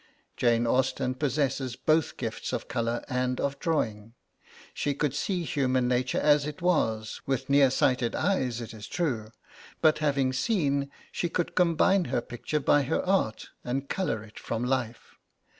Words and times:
Jane 0.35 0.65
Austen 0.65 1.13
possessed 1.13 1.85
both 1.85 2.17
gifts 2.17 2.53
of 2.53 2.67
colour 2.67 3.05
and 3.07 3.39
of 3.39 3.59
drawing. 3.59 4.15
She 4.73 4.95
could 4.95 5.13
see 5.13 5.43
human 5.43 5.87
nature 5.87 6.19
as 6.19 6.47
it 6.47 6.59
was; 6.59 7.21
with 7.27 7.51
near 7.51 7.69
sighted 7.69 8.15
eyes, 8.15 8.61
it 8.61 8.73
is 8.73 8.87
true; 8.87 9.29
but 9.79 9.99
having 9.99 10.33
seen, 10.33 10.89
she 11.11 11.29
could 11.29 11.53
combine 11.53 12.05
her 12.05 12.19
picture 12.21 12.59
by 12.59 12.81
her 12.81 13.05
art, 13.05 13.49
and 13.63 13.89
colour 13.89 14.23
it 14.23 14.39
from 14.39 14.63
life. 14.63 15.19